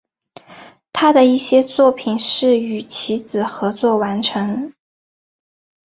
[0.91, 4.73] 他的一些作品是与其子合作完成。